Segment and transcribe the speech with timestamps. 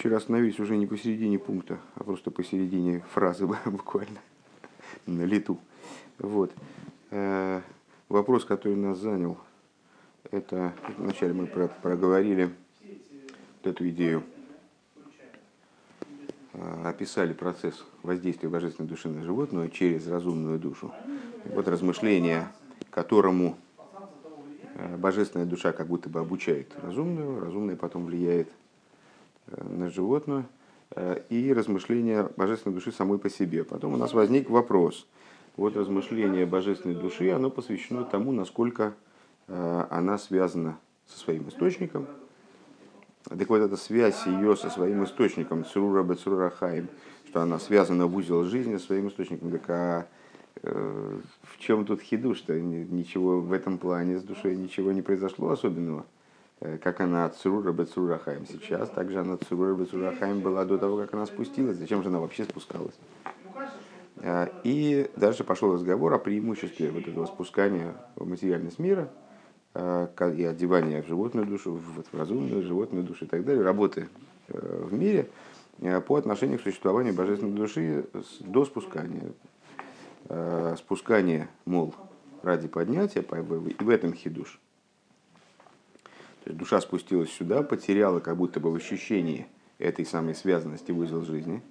[0.00, 4.18] вчера остановились уже не посередине пункта, а просто посередине фразы буквально,
[5.06, 5.58] на лету.
[6.18, 6.54] Вот.
[7.10, 7.60] Э,
[8.08, 9.36] вопрос, который нас занял,
[10.30, 12.48] это вначале мы про, проговорили
[13.62, 14.22] эту идею,
[16.54, 20.94] э, описали процесс воздействия божественной души на животное через разумную душу.
[21.44, 22.48] Вот размышление,
[22.88, 23.58] которому
[24.76, 28.50] э, божественная душа как будто бы обучает разумную, разумная потом влияет
[29.58, 30.46] на животное,
[31.28, 33.62] и размышления божественной души самой по себе.
[33.64, 35.06] Потом у нас возник вопрос.
[35.56, 38.94] Вот размышление божественной души, оно посвящено тому, насколько
[39.46, 42.06] она связана со своим источником.
[43.24, 46.88] Так вот, эта связь ее со своим источником, Цурура Бецурура Хаим,
[47.28, 50.06] что она связана в узел жизни со своим источником, так а
[50.62, 55.50] э, в чем тут хиду, что ничего в этом плане с душой ничего не произошло
[55.50, 56.04] особенного, э,
[56.82, 57.30] как она
[57.72, 61.76] Бецурура Хаим сейчас, также она от Цурура Бецурура Хаим была до того, как она спустилась,
[61.76, 62.94] зачем же она вообще спускалась.
[64.16, 69.08] Э, и дальше пошел разговор о преимуществе вот этого спускания в материальность мира–
[69.72, 74.08] Э, и одевания в животную душу, в разумную животную душу и так далее, работы
[74.48, 75.30] э, в мире
[75.78, 78.06] э, по отношению к существованию божественной души
[78.40, 79.32] до спускания.
[80.76, 81.92] Спускание, мол,
[82.42, 84.60] ради поднятия, и в этом хидуш.
[86.52, 89.46] Душа спустилась сюда, потеряла как будто бы в ощущении
[89.78, 91.62] этой самой связанности узел жизни.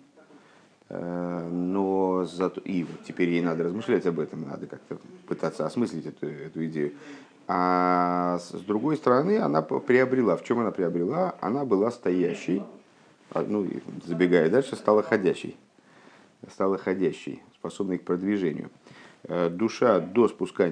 [0.89, 2.61] Но зато...
[2.61, 6.94] И вот теперь ей надо размышлять об этом, надо как-то пытаться осмыслить эту, эту идею.
[7.47, 10.38] А с другой стороны, она приобрела.
[10.38, 11.33] В чем она приобрела?
[11.41, 12.61] Она была стоящей,
[13.31, 13.67] а, ну,
[14.05, 15.57] забегая дальше, стала ходящей.
[16.52, 18.69] Стала ходящей, способной к продвижению.
[19.23, 20.67] Э, душа до спускания